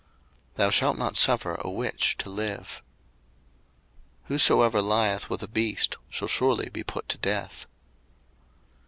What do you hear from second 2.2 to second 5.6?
live. 02:022:019 Whosoever lieth with a